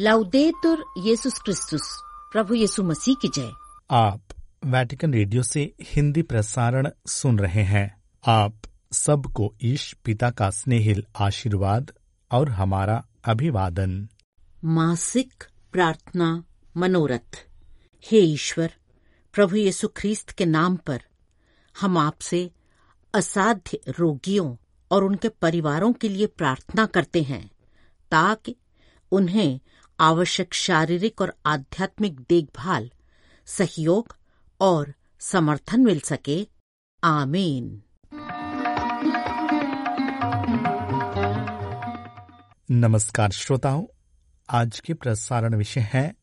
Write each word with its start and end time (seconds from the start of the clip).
लाउदेतुर 0.00 0.84
येसुस 0.98 1.38
क्रिस्तुस 1.38 2.02
प्रभु 2.32 2.54
यीशु 2.54 2.82
मसीह 2.82 3.14
की 3.22 3.28
जय 3.28 3.52
आप 3.90 4.22
वैटिकन 4.64 5.14
रेडियो 5.14 5.42
से 5.42 5.74
हिंदी 5.82 6.22
प्रसारण 6.22 6.88
सुन 7.06 7.38
रहे 7.38 7.62
हैं। 7.62 8.02
आप 8.26 8.54
सबको 8.92 9.54
ईश 9.62 9.96
पिता 10.04 10.30
का 10.30 10.50
स्नेहिल 10.50 11.04
आशीर्वाद 11.16 11.92
और 12.32 12.48
हमारा 12.48 13.06
अभिवादन। 13.24 14.08
मासिक 14.64 15.44
प्रार्थना 15.72 16.44
मनोरथ। 16.76 17.44
हे 18.10 18.18
ईश्वर 18.18 18.72
प्रभु 19.32 19.56
यीशु 19.56 19.88
ख्रीस्त 19.88 20.30
के 20.30 20.46
नाम 20.46 20.76
पर 20.76 21.02
हम 21.80 21.98
आपसे 21.98 22.50
असाध्य 23.14 23.80
रोगियों 23.88 24.56
और 24.90 25.04
उनके 25.04 25.28
परिवारों 25.28 25.92
के 25.92 26.08
लिए 26.08 26.26
प्रार्थना 26.26 26.86
करते 26.86 27.22
हैं 27.22 27.50
ताकि 28.10 28.56
उन्हें 29.12 29.60
आवश्यक 30.00 30.54
शारीरिक 30.54 31.20
और 31.20 31.34
आध्यात्मिक 31.46 32.20
देखभाल, 32.20 32.90
सहयोग 33.46 34.16
और 34.60 34.94
समर्थन 35.20 35.80
मिल 35.80 36.00
सके। 36.00 36.48
आमीन। 37.04 37.82
नमस्कार 42.70 43.30
श्रोताओं, 43.30 43.84
आज 44.50 44.80
के 44.80 44.94
प्रसारण 44.94 45.54
विषय 45.54 45.80
है 45.80 46.14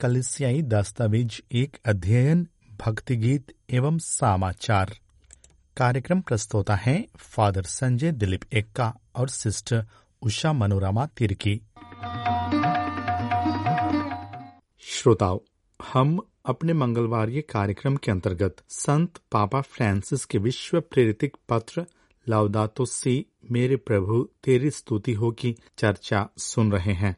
कलिसियाई 0.00 0.62
दस्तावेज़ 0.62 1.40
एक 1.52 1.76
अध्ययन 1.86 2.48
भक्ति 2.86 3.16
गीत 3.16 3.52
एवं 3.70 3.98
समाचार। 3.98 4.96
कार्यक्रम 5.76 6.20
प्रस्तोता 6.20 6.74
है 6.74 7.06
फादर 7.16 7.62
संजय 7.62 8.12
दिलीप 8.12 8.40
एक्का 8.52 8.94
और 9.16 9.28
सिस्टर 9.28 9.86
उषा 10.22 10.52
मनोरमा 10.52 11.06
तिर्की। 11.06 11.60
श्रोताओं 14.92 15.38
हम 15.92 16.20
अपने 16.44 16.72
मंगलवार 16.72 17.30
कार्यक्रम 17.30 17.96
के 17.96 18.10
अंतर्गत 18.10 18.56
संत 18.68 19.18
पापा 19.32 19.60
फ्रांसिस 19.60 20.24
के 20.24 20.38
विश्व 20.38 20.80
प्रेरित 20.80 21.32
पत्र 21.48 21.86
लाउदातो 22.28 22.84
सी 22.84 23.26
मेरे 23.50 23.76
प्रभु 23.76 24.28
तेरी 24.44 24.70
स्तुति 24.70 25.12
हो 25.12 25.30
की 25.30 25.56
चर्चा 25.78 26.28
सुन 26.38 26.72
रहे 26.72 26.92
हैं। 26.92 27.16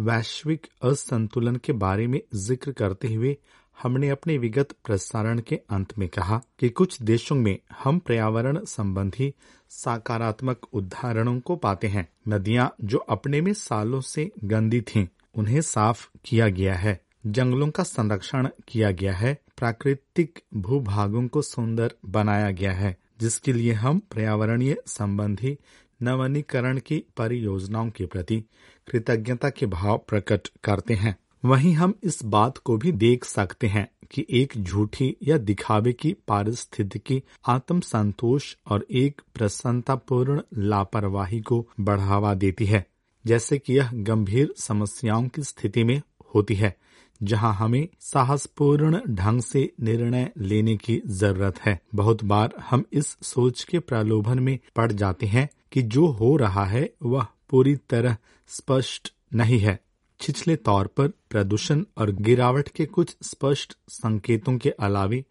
वैश्विक 0.00 0.66
असंतुलन 0.82 1.56
के 1.56 1.72
बारे 1.72 2.06
में 2.06 2.20
ज़िक्र 2.34 2.72
करते 2.72 3.08
हुए 3.14 3.36
हमने 3.82 4.08
अपने 4.08 4.38
विगत 4.38 4.72
प्रसारण 4.84 5.40
के 5.40 5.56
अंत 5.56 5.98
में 5.98 6.08
कहा 6.08 6.42
कि 6.58 6.68
कुछ 6.68 7.02
देशों 7.02 7.36
में 7.36 7.58
हम 7.82 7.98
पर्यावरण 7.98 8.64
संबंधी 8.64 9.34
सकारात्मक 9.70 10.60
उदाहरणों 10.72 11.40
को 11.40 11.56
पाते 11.56 11.86
हैं। 11.86 12.08
नदियाँ 12.28 12.74
जो 12.80 12.98
अपने 12.98 13.40
में 13.40 13.54
सालों 13.54 14.00
से 14.00 14.32
गंदी 14.44 14.80
थीं, 14.80 15.06
उन्हें 15.34 15.60
साफ़ 15.60 16.08
किया 16.24 16.48
गया 16.48 16.74
है। 16.74 17.04
जंगलों 17.26 17.70
का 17.70 17.82
संरक्षण 17.82 18.48
किया 18.68 18.90
गया 18.90 19.14
है। 19.14 19.38
प्राकृतिक 19.56 20.40
भूभागों 20.54 21.28
को 21.28 21.42
सुंदर 21.42 21.94
बनाया 22.06 22.50
गया 22.50 22.72
है, 22.72 22.96
जिसके 23.20 23.52
लिए 23.52 23.72
हम 23.72 23.98
पर्यावरणीय 23.98 24.76
संबंधी 24.86 25.58
नवनीकरण 26.02 26.78
की 26.78 27.04
परियोजनाओं 27.16 27.90
के 27.90 28.06
प्रति 28.06 28.44
कृतज्ञता 28.90 29.50
के 29.50 29.66
भाव 29.66 30.04
प्रकट 30.08 30.48
करते 30.64 30.94
हैं। 30.94 31.16
वहीं 31.44 31.74
हम 31.74 31.94
इस 32.04 32.24
बात 32.24 32.58
को 32.58 32.76
भी 32.76 32.92
देख 32.92 33.24
सकते 33.24 33.66
हैं 33.66 33.88
कि 34.10 34.26
एक 34.30 34.52
झूठी 34.58 35.16
या 35.22 35.38
दिखावे 35.38 35.92
की 35.92 36.16
पारिस्थितिकी 36.28 37.22
आत्म 37.48 37.80
संतोष 37.80 38.56
और 38.66 38.86
एक 38.90 39.22
प्रसन्नतापूर्ण 39.34 40.42
लापरवाही 40.54 41.40
को 41.40 41.68
बढ़ावा 41.80 42.34
देती 42.34 42.66
है, 42.66 42.86
जैसे 43.26 43.58
कि 43.58 43.72
यह 43.72 43.90
गंभीर 43.94 44.54
समस्याओं 44.58 45.28
की 45.28 45.42
स्थिति 45.42 45.84
में 45.84 46.02
होती 46.34 46.54
है। 46.54 46.76
जहाँ 47.22 47.54
हमें 47.54 47.88
साहसपूर्ण 48.00 49.00
ढंग 49.08 49.40
से 49.40 49.72
निर्णय 49.80 50.30
लेने 50.38 50.76
की 50.76 51.00
ज़रूरत 51.06 51.58
है। 51.58 51.80
बहुत 51.94 52.24
बार 52.24 52.54
हम 52.70 52.84
इस 52.92 53.16
सोच 53.22 53.64
के 53.64 53.78
प्रलोभन 53.78 54.38
में 54.38 54.58
पड़ 54.76 54.92
जाते 54.92 55.26
हैं 55.26 55.48
कि 55.72 55.82
जो 55.82 56.06
हो 56.06 56.36
रहा 56.36 56.64
है, 56.64 56.90
वह 57.02 57.26
पूरी 57.50 57.76
तरह 57.76 58.16
स्पष्ट 58.48 59.12
नहीं 59.34 59.58
है। 59.58 59.78
छिछले 60.20 60.56
तौर 60.56 60.86
पर 60.86 61.08
प्रदूषण 61.30 61.84
और 61.98 62.10
गिरावट 62.10 62.68
के 62.68 62.86
कुछ 62.86 63.16
स्पष्ट 63.22 63.76
संकेतों 63.88 64.58
के 64.58 64.70
अलावे 64.70 65.24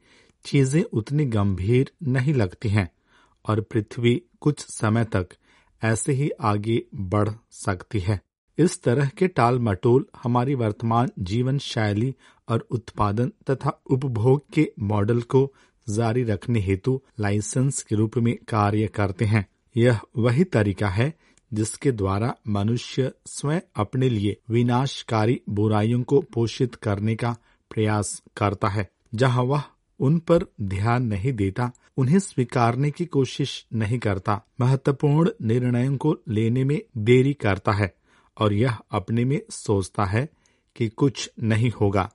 चीज़ें 0.45 0.83
उतनी 0.83 1.25
गंभीर 1.25 1.91
नहीं 2.03 2.33
लगती 2.33 2.69
हैं 2.69 2.89
और 3.45 3.61
पृथ्वी 3.61 4.21
कुछ 4.41 4.59
समय 4.59 5.05
तक 5.05 5.27
ऐसे 5.81 6.13
ही 6.13 6.29
आगे 6.41 6.83
बढ़ 6.95 7.29
सकती 7.51 7.99
है। 7.99 8.21
इस 8.57 8.83
तरह 8.83 9.07
के 9.07 9.27
टाल 9.27 9.59
मटोल 9.59 10.05
हमारी 10.23 10.55
वर्तमान 10.55 11.09
जीवन 11.19 11.57
शैली 11.57 12.15
और 12.49 12.67
उत्पादन 12.71 13.31
तथा 13.49 13.81
उपभोग 13.89 14.43
के 14.53 14.71
मॉडल 14.79 15.21
को 15.21 15.53
जारी 15.89 16.23
रखने 16.23 16.59
हेतु 16.59 17.01
लाइसेंस 17.19 17.83
के 17.83 17.95
रूप 17.95 18.17
में 18.17 18.37
कार्य 18.47 18.87
करते 18.87 19.25
हैं। 19.25 19.47
यह 19.77 19.99
वही 20.17 20.43
तरीका 20.43 20.89
है 20.89 21.13
जिसके 21.53 21.91
द्वारा 21.91 22.35
मनुष्य 22.47 23.11
स्वयं 23.25 23.59
अपने 23.75 24.09
लिए 24.09 24.37
विनाशकारी 24.49 25.41
बुराइयों 25.49 26.03
को 26.03 26.21
पोषित 26.21 26.75
करने 26.75 27.15
का 27.15 27.37
प्रयास 27.75 28.23
करता 28.37 28.67
है। 28.67 28.89
जहाँ 29.15 29.43
वह 29.43 29.63
उन 29.99 30.19
पर 30.19 30.45
ध्यान 30.61 31.03
नहीं 31.03 31.33
देता, 31.33 31.71
उन्हें 31.97 32.19
स्वीकारने 32.19 32.91
की 32.91 33.05
कोशिश 33.05 33.65
नहीं 33.73 33.99
करता, 33.99 34.45
महत्वपूर्ण 34.61 35.29
निर्णयों 35.41 35.97
को 35.97 36.17
लेने 36.29 36.63
में 36.63 36.81
देरी 36.97 37.33
करता 37.33 37.71
है। 37.71 37.93
और 38.37 38.53
यह 38.53 38.77
अपने 38.91 39.25
में 39.25 39.41
सोचता 39.49 40.05
है 40.05 40.29
कि 40.75 40.89
कुछ 40.89 41.31
नहीं 41.43 41.71
होगा। 41.71 42.11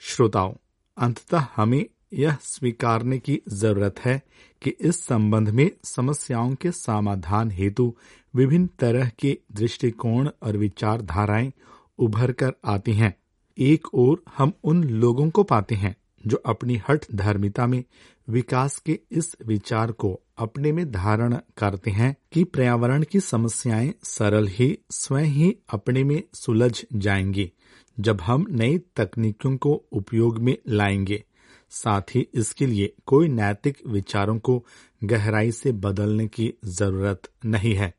श्रोताओं, 0.00 0.54
अंततः 0.98 1.46
हमें 1.56 1.86
यह 2.12 2.36
स्वीकारने 2.42 3.18
की 3.18 3.40
ज़रूरत 3.48 3.98
है 3.98 4.22
कि 4.62 4.70
इस 4.70 5.04
संबंध 5.04 5.48
में 5.50 5.70
समस्याओं 5.84 6.54
के 6.54 6.70
समाधान 6.70 7.50
हेतु 7.50 7.96
विभिन्न 8.34 8.66
तरह 8.66 9.08
के 9.08 9.38
दृष्टिकोण 9.52 10.30
और 10.42 10.56
विचारधाराएँ 10.56 11.52
उभर 11.98 12.32
कर 12.32 12.52
आती 12.64 12.92
हैं। 12.92 13.16
एक 13.58 13.94
ओर 13.94 14.24
हम 14.38 14.52
उन 14.64 14.84
लोगों 14.84 15.30
को 15.30 15.42
पाते 15.42 15.74
हैं 15.74 15.96
जो 16.26 16.36
अपनी 16.36 16.82
हट 16.88 17.04
धर्मिता 17.14 17.66
में 17.66 17.84
विकास 18.28 18.78
के 18.78 19.00
इस 19.12 19.36
विचार 19.46 19.92
को 19.92 20.20
अपने 20.38 20.72
में 20.72 20.92
धारण 20.92 21.38
करते 21.56 21.90
हैं 21.90 22.16
कि 22.32 22.44
पर्यावरण 22.44 23.02
की 23.02 23.20
समस्याएँ 23.20 23.94
सरल 24.02 24.46
ही, 24.46 24.78
स्वयं 24.90 25.24
ही 25.24 25.56
अपने 25.70 26.04
में 26.04 26.22
सुलझ 26.34 26.84
जाएँगी, 26.92 27.52
जब 28.00 28.20
हम 28.20 28.46
नई 28.50 28.78
तकनीकों 28.96 29.56
को 29.56 29.84
उपयोग 29.92 30.38
में 30.38 30.58
लाएँगे। 30.68 31.24
साथ 31.70 32.02
ही 32.14 32.28
इसके 32.34 32.66
लिए 32.66 32.94
कोई 33.06 33.28
नैतिक 33.28 33.78
विचारों 33.86 34.38
को 34.38 34.64
गहराई 35.04 35.52
से 35.52 35.72
बदलने 35.72 36.26
की 36.26 36.54
ज़रूरत 36.64 37.22
नहीं 37.44 37.74
है। 37.74 37.94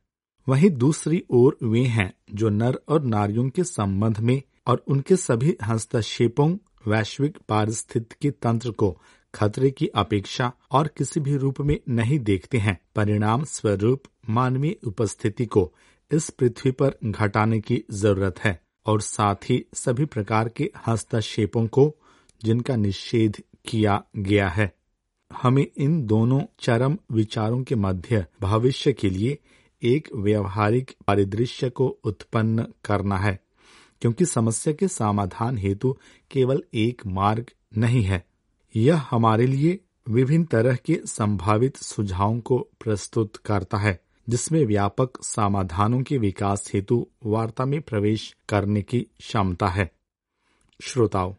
वहीं 0.50 0.70
दूसरी 0.70 1.24
ओर 1.30 1.58
वे 1.64 1.84
हैं 1.84 2.14
जो 2.34 2.50
नर 2.50 2.80
और 2.90 3.04
नारियों 3.04 3.50
के 3.50 3.64
संबंध 3.64 4.20
में 4.20 4.42
और 4.68 4.84
उनके 4.88 5.16
सभी 5.16 5.58
हस्तक्षेपों, 5.64 6.58
वैश्विक 6.88 7.38
पारिस्थितिकी 7.50 8.32
तंत्र 8.32 8.72
को 8.72 9.02
खतरे 9.38 9.70
की 9.72 9.88
अपेक्षा 9.96 10.52
और 10.72 10.88
किसी 10.88 11.20
भी 11.20 11.36
रूप 11.38 11.60
में 11.62 11.78
नहीं 11.90 12.20
देखते 12.20 12.58
हैं। 12.58 12.78
परिणाम 12.96 13.44
स्वरूप 13.44 14.04
मानवीय 14.30 14.76
उपस्थिति 14.88 15.46
को 15.46 15.72
इस 16.12 16.30
पृथ्वी 16.30 16.72
पर 16.72 16.98
घटाने 17.06 17.60
की 17.60 17.84
ज़रूरत 17.92 18.40
है 18.40 18.60
और 18.86 19.02
साथ 19.02 19.50
ही 19.50 19.64
सभी 19.74 20.06
प्रकार 20.06 20.50
के 20.50 20.70
हस्तक्षेपों 20.88 21.66
को 21.68 21.94
जिनका 22.42 22.76
निषेध 22.76 23.42
किया 23.66 24.02
गया 24.18 24.48
है। 24.50 24.72
हमें 25.32 25.66
इन 25.78 26.06
दोनों 26.06 26.42
चरम 26.60 26.98
विचारों 27.12 27.64
के 27.64 27.76
मध्य 27.76 28.26
भविष्य 28.42 28.94
के 28.94 29.10
लिए 29.10 29.38
एक 29.82 30.08
व्यवहारिक 30.16 30.92
परिदृश्य 31.08 31.70
को 31.70 31.88
उत्पन्न 32.04 32.66
करना 32.86 33.18
है, 33.18 33.40
क्योंकि 34.02 34.26
समस्या 34.26 34.74
के 34.74 34.88
समाधान 34.88 35.58
हेतु 35.58 35.96
केवल 36.32 36.64
एक 36.74 37.06
मार्ग 37.08 37.52
नहीं 37.78 38.04
है। 38.04 38.24
यह 38.78 39.02
हमारे 39.12 39.48
लिए 39.48 39.80
विभिन्न 40.10 40.46
तरह 40.46 40.76
के 40.76 41.02
संभावित 41.06 41.78
सुझावों 41.78 42.40
को 42.40 42.58
प्रस्तुत 42.58 43.36
करता 43.36 43.78
है, 43.78 44.04
जिसमें 44.30 44.66
व्यापक 44.66 45.24
समाधानों 45.24 46.02
के 46.02 46.18
विकास 46.18 46.72
हेतु 46.74 47.08
वार्ता 47.26 47.66
में 47.66 47.82
प्रवेश 47.82 48.36
करने 48.50 48.82
की 48.82 49.00
क्षमता 49.00 49.68
है। 49.68 49.92
श्रोताओं, 50.82 51.34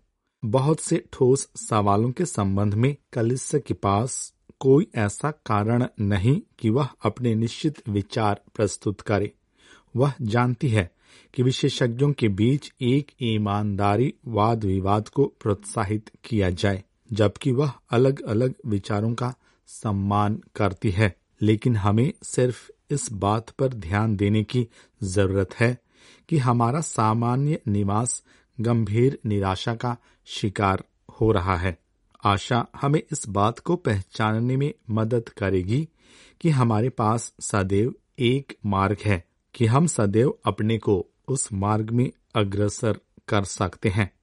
बहुत 0.45 0.81
से 0.81 1.05
ठोस 1.13 1.49
सवालों 1.57 2.11
के 2.11 2.25
संबंध 2.25 2.75
में 2.75 2.97
कलिस्य 3.13 3.61
के 3.61 3.75
पास 3.75 4.35
कोई 4.61 4.87
ऐसा 4.95 5.31
कारण 5.31 5.87
नहीं 6.01 6.41
कि 6.59 6.71
वह 6.71 6.89
अपने 7.05 7.35
निश्चित 7.35 7.89
विचार 7.89 8.41
प्रस्तुत 8.55 9.01
करे। 9.01 9.33
वह 9.97 10.13
जानती 10.23 10.69
है 10.69 10.91
कि 11.35 11.43
विशेषज्ञों 11.43 12.13
के 12.13 12.29
बीच 12.29 12.73
एक 12.81 13.11
ईमानदारी 13.23 14.15
वाद 14.27 14.65
विवाद 14.65 15.09
को 15.09 15.25
प्रोत्साहित 15.25 16.11
किया 16.25 16.51
जाए। 16.51 16.85
जबकि 17.13 17.53
वह 17.53 17.73
अलग 17.91 18.23
अलग 18.23 18.55
विचारों 18.67 19.15
का 19.15 19.35
सम्मान 19.67 20.43
करती 20.57 20.91
है। 20.91 21.17
लेकिन 21.43 21.77
हमें 21.77 22.13
सिर्फ़ 22.23 22.71
इस 22.91 23.13
बात 23.13 23.51
पर 23.51 23.69
ध्यान 23.69 24.17
देने 24.17 24.45
की 24.45 24.69
ज़रूरत 25.03 25.55
है 25.55 25.79
कि 26.29 26.39
हमारा 26.39 26.81
सामान्य 26.81 27.61
निवास 27.69 28.23
गंभीर 28.61 29.19
निराशा 29.27 29.75
का 29.75 29.97
शिकार 30.27 30.85
हो 31.21 31.33
रहा 31.33 31.57
है। 31.57 31.79
आशा 32.25 32.67
हमें 32.81 33.03
इस 33.13 33.29
बात 33.29 33.59
को 33.59 33.77
पहचानने 33.77 34.57
में 34.57 34.75
मदद 34.91 35.29
करेगी 35.29 35.89
कि 36.41 36.51
हमारे 36.51 36.89
पास 36.89 37.33
सदैव 37.41 37.95
एक 38.19 38.57
मार्ग 38.67 38.97
है 39.05 39.25
कि 39.55 39.67
हम 39.67 39.87
सदैव 39.87 40.39
अपने 40.45 40.79
को 40.79 41.07
उस 41.29 41.53
मार्ग 41.53 41.91
में 41.91 42.13
अग्रसर 42.35 42.99
कर 43.29 43.45
सकते 43.45 43.89
हैं। 43.89 44.18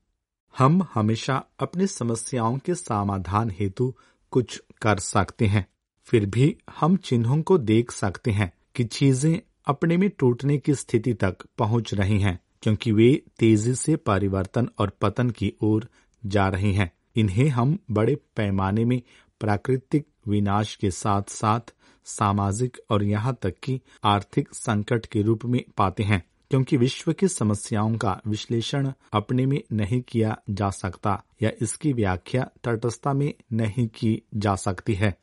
हम 0.57 0.81
हमेशा 0.93 1.43
अपनी 1.59 1.87
समस्याओं 1.87 2.57
के 2.57 2.75
समाधान 2.75 3.49
हेतु 3.59 3.93
कुछ 4.33 4.61
कर 4.81 4.99
सकते 4.99 5.45
हैं। 5.45 5.65
फिर 6.07 6.25
भी 6.25 6.55
हम 6.79 6.95
चिन्हों 6.97 7.41
को 7.41 7.57
देख 7.57 7.91
सकते 7.91 8.31
हैं 8.31 8.51
कि 8.75 8.83
चीज़ें 8.83 9.39
अपने 9.67 9.97
में 9.97 10.09
टूटने 10.09 10.57
की 10.57 10.75
स्थिति 10.75 11.13
तक 11.13 11.45
पहुँच 11.57 11.93
रही 11.93 12.19
हैं, 12.19 12.39
क्योंकि 12.61 12.91
वे 12.91 13.11
तेज़ी 13.39 13.73
से 13.75 13.95
परिवर्तन 13.95 14.69
और 14.79 14.91
पतन 15.01 15.29
की 15.29 15.53
ओर 15.63 15.87
जा 16.25 16.47
रही 16.47 16.73
हैं। 16.73 16.91
इन्हें 17.15 17.47
हम 17.47 17.77
बड़े 17.91 18.15
पैमाने 18.35 18.85
में 18.85 19.01
प्राकृतिक 19.39 20.07
विनाश 20.27 20.75
के 20.75 20.91
साथ 20.91 21.29
साथ 21.29 21.73
सामाजिक 22.05 22.77
और 22.89 23.03
यहाँ 23.03 23.37
तक 23.41 23.55
कि 23.63 23.79
आर्थिक 24.03 24.53
संकट 24.53 25.05
के 25.05 25.21
रूप 25.21 25.45
में 25.45 25.63
पाते 25.77 26.03
हैं। 26.03 26.23
क्योंकि 26.51 26.77
विश्व 26.77 27.13
की 27.13 27.27
समस्याओं 27.27 27.95
का 27.95 28.21
विश्लेषण 28.27 28.91
अपने 29.13 29.45
में 29.45 29.61
नहीं 29.71 30.01
किया 30.01 30.37
जा 30.49 30.69
सकता 30.69 31.23
या 31.41 31.51
इसकी 31.61 31.93
व्याख्या 31.93 32.49
तटस्थता 32.63 33.13
में 33.13 33.33
नहीं 33.53 33.87
की 33.87 34.21
जा 34.35 34.55
सकती 34.55 34.93
है। 34.93 35.17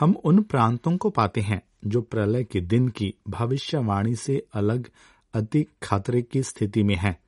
हम 0.00 0.16
उन 0.24 0.42
प्रांतों 0.42 0.96
को 0.96 1.10
पाते 1.10 1.40
हैं 1.40 1.62
जो 1.86 2.00
प्रलय 2.00 2.44
के 2.44 2.60
दिन 2.60 2.88
की 2.88 3.14
भविष्यवाणी 3.28 4.14
से 4.16 4.46
अलग 4.54 4.90
अति 5.34 5.66
खतरे 5.82 6.22
की 6.22 6.42
स्थिति 6.42 6.82
में 6.82 6.96
है। 6.96 7.20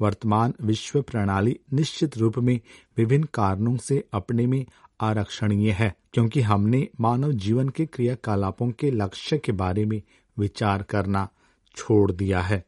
वर्तमान 0.00 0.54
विश्व 0.62 1.02
प्रणाली 1.02 1.60
निश्चित 1.72 2.18
रूप 2.18 2.38
में 2.38 2.60
विभिन्न 2.96 3.26
कारणों 3.34 3.76
से 3.76 4.04
अपने 4.12 4.46
में 4.46 4.66
आरक्षणीय 5.00 5.70
है, 5.70 5.94
क्योंकि 6.12 6.40
हमने 6.40 6.88
मानव 7.00 7.32
जीवन 7.32 7.68
के 7.68 7.86
क्रियाकलापों 7.86 8.70
के 8.70 8.90
लक्ष्य 8.90 9.38
के 9.38 9.52
बारे 9.52 9.84
में 9.84 10.02
विचार 10.38 10.82
करना 10.82 11.28
छोड़ 11.76 12.12
दिया 12.12 12.40
है। 12.40 12.64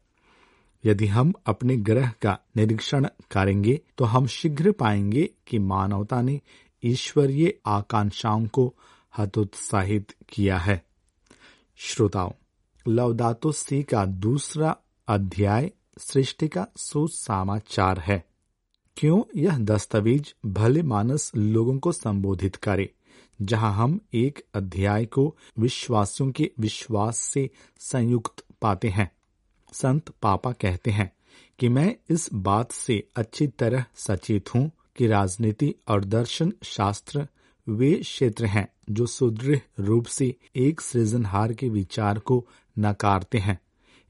यदि 0.84 1.06
हम 1.06 1.32
अपने 1.46 1.76
ग्रह 1.76 2.12
का 2.22 2.38
निरीक्षण 2.56 3.06
करेंगे 3.30 3.80
तो 3.98 4.04
हम 4.04 4.26
शीघ्र 4.26 4.72
पाएँगे 4.72 5.30
कि 5.46 5.58
मानवता 5.58 6.22
ने 6.22 6.40
ईश्वरीय 6.84 7.54
आकांक्षाओं 7.66 8.46
को 8.46 8.75
हतोत्साहित 9.19 10.14
किया 10.28 10.58
है। 10.58 10.82
श्रोताओं 11.76 12.30
लवदातो 12.88 13.52
सी 13.52 13.82
का 13.82 14.04
दूसरा 14.04 14.76
अध्याय 15.08 15.70
सृष्टि 15.98 16.48
का 16.48 16.66
सुसमाचार 16.76 17.98
है। 17.98 18.25
क्यों 18.96 19.22
यह 19.36 19.58
दस्तावेज़ 19.58 20.48
भले 20.48 20.82
मानस 20.82 21.32
लोगों 21.36 21.78
को 21.78 21.92
संबोधित 21.92 22.56
करे, 22.56 22.90
जहाँ 23.42 23.72
हम 23.75 24.00
एक 24.14 24.42
अध्याय 24.54 25.04
को 25.04 25.36
विश्वासियों 25.58 26.30
के 26.30 26.50
विश्वास 26.60 27.19
से 27.19 27.50
संयुक्त 27.78 28.44
पाते 28.62 28.88
हैं? 28.88 29.18
संत 29.73 30.09
पापा 30.23 30.53
कहते 30.53 30.91
हैं 30.91 31.12
कि 31.59 31.69
मैं 31.69 31.94
इस 32.11 32.29
बात 32.32 32.73
से 32.73 33.09
अच्छी 33.17 33.47
तरह 33.47 33.85
सचेत 33.97 34.55
हूँ 34.55 34.70
कि 34.97 35.06
राजनीति 35.06 35.75
और 35.88 36.05
दर्शन 36.05 36.53
शास्त्र 36.65 37.26
वे 37.69 37.94
क्षेत्र 37.94 38.47
हैं 38.47 38.69
जो 38.91 39.06
सुदृढ़ 39.06 39.59
रूप 39.81 40.06
से 40.06 40.35
एक 40.56 40.81
सृजनहार 40.81 41.53
के 41.53 41.69
विचार 41.69 42.19
को 42.19 42.47
नकारते 42.79 43.38
हैं 43.38 43.61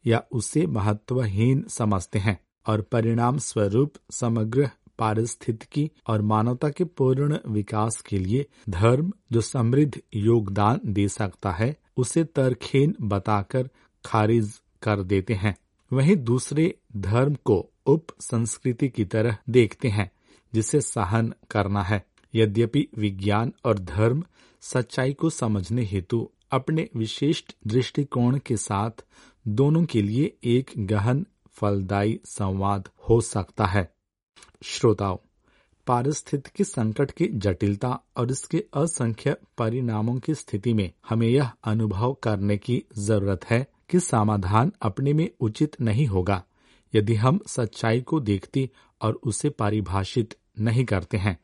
या 0.07 0.23
उसे 0.33 0.67
महत्वहीन 0.67 1.65
समझते 1.69 2.19
हैं 2.19 2.39
और 2.67 2.81
परिणाम 2.81 3.39
स्वरूप 3.39 3.93
समग्र 4.11 4.71
पारिस्थितिकी 4.99 5.91
और 6.09 6.23
मानवता 6.23 6.69
के 6.69 6.85
पूर्ण 6.85 7.39
विकास 7.47 8.01
के 8.01 8.19
लिए 8.19 8.47
धर्म 8.69 9.13
जो 9.33 9.41
समृद्ध 9.41 10.01
योगदान 10.15 10.81
दे 10.85 11.09
सकता 11.09 11.51
है, 11.51 11.77
उसे 11.97 12.25
तरखेन 12.25 12.95
बताकर 13.01 13.69
खारिज 14.05 14.61
कर 14.83 15.03
देते 15.03 15.35
हैं। 15.35 15.57
वहीं 15.93 16.17
दूसरे 16.17 16.79
धर्म 16.97 17.35
को 17.35 17.71
उप 17.87 18.07
संस्कृति 18.21 18.89
की 18.89 19.05
तरह 19.05 19.37
देखते 19.49 19.89
हैं, 19.89 20.11
जिसे 20.55 20.81
सहन 20.81 21.33
करना 21.51 21.83
है। 21.83 22.05
यद्यपि 22.35 22.89
विज्ञान 22.99 23.53
और 23.65 23.79
धर्म 23.79 24.25
सच्चाई 24.61 25.13
को 25.13 25.31
समझने 25.31 25.83
हेतु 25.83 26.31
अपने 26.51 26.89
विशिष्ट 26.97 27.57
दृष्टिकोण 27.67 28.39
के 28.39 28.57
साथ 28.57 29.05
दोनों 29.49 29.85
के 29.85 30.03
लिए 30.03 30.37
एक 30.45 30.71
गहन 30.79 31.27
फलदायी 31.49 32.21
संवाद 32.25 32.89
हो 33.09 33.21
सकता 33.21 33.67
है। 33.67 33.93
श्रोताओं, 34.63 35.17
पारिस्थितिकी 35.87 36.65
संकट 36.65 37.11
की 37.11 37.27
जटिलता 37.27 38.01
और 38.17 38.31
इसके 38.31 38.65
असंख्य 38.75 39.37
परिणामों 39.59 40.19
की 40.19 40.35
स्थिति 40.35 40.75
में 40.75 40.91
हमें 41.09 41.29
यह 41.29 41.51
अनुभव 41.65 42.13
करने 42.13 42.57
की 42.57 42.83
ज़रूरत 42.99 43.45
है 43.45 43.67
कि 43.91 44.01
समाधान 44.01 44.73
अपने 44.83 45.13
में 45.13 45.31
उचित 45.41 45.81
नहीं 45.81 46.07
होगा, 46.07 46.45
यदि 46.95 47.15
हम 47.15 47.41
सच्चाई 47.47 48.01
को 48.01 48.21
देखते 48.21 48.71
और 49.03 49.21
उसे 49.23 49.51
परिभाषित 49.51 50.37
नहीं 50.61 50.85
करते 50.85 51.17
हैं। 51.17 51.39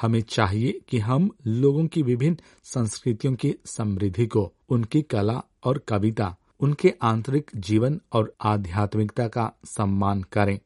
हमें 0.00 0.20
चाहिए 0.20 0.80
कि 0.88 0.98
हम 0.98 1.30
लोगों 1.46 1.86
की 1.86 2.02
विभिन्न 2.02 2.36
संस्कृतियों 2.64 3.34
की 3.34 3.54
समृद्धि 3.66 4.26
को, 4.26 4.52
उनकी 4.68 5.02
कला 5.02 5.42
और 5.64 5.78
कविता, 5.78 6.36
उनके 6.60 6.94
आंतरिक 7.02 7.50
जीवन 7.56 8.00
और 8.12 8.36
आध्यात्मिकता 8.42 9.28
का 9.28 9.52
सम्मान 9.64 10.22
करें। 10.22 10.58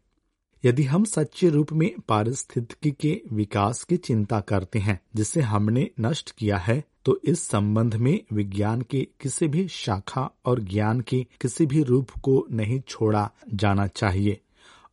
यदि 0.64 0.82
हम 0.82 1.04
सच्चे 1.04 1.48
रूप 1.48 1.72
में 1.72 1.94
पारिस्थितिकी 2.08 2.90
के 2.90 3.22
विकास 3.32 3.84
की 3.84 3.96
चिंता 3.96 4.40
करते 4.40 4.78
हैं, 4.78 5.00
जिसे 5.16 5.40
हमने 5.40 5.90
नष्ट 6.00 6.30
किया 6.30 6.58
है 6.58 6.84
तो 7.04 7.20
इस 7.24 7.48
संबंध 7.48 7.94
में 7.94 8.20
विज्ञान 8.32 8.82
के 8.82 9.08
किसी 9.20 9.48
भी 9.48 9.68
शाखा 9.68 10.30
और 10.44 10.60
ज्ञान 10.60 11.00
के 11.00 11.26
किसी 11.40 11.66
भी 11.66 11.82
रूप 11.82 12.10
को 12.10 12.46
नहीं 12.50 12.80
छोड़ा 12.80 13.30
जाना 13.54 13.86
चाहिए। 13.86 14.40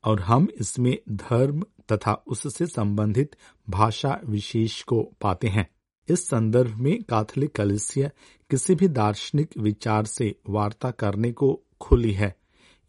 और 0.03 0.19
हम 0.19 0.47
इसमें 0.61 0.97
धर्म 1.09 1.65
तथा 1.91 2.23
उससे 2.27 2.67
संबंधित 2.67 3.35
भाषा 3.69 4.19
विशेष 4.25 4.83
को 4.83 5.11
पाते 5.21 5.47
हैं। 5.47 5.69
इस 6.09 6.27
संदर्भ 6.27 6.75
में 6.75 7.03
कैथोलिक 7.03 7.55
कलिसिया 7.55 8.09
किसी 8.49 8.75
भी 8.75 8.87
दार्शनिक 8.87 9.49
विचार 9.57 10.05
से 10.05 10.35
वार्ता 10.49 10.91
करने 10.91 11.31
को 11.31 11.63
खुली 11.81 12.13
है। 12.13 12.35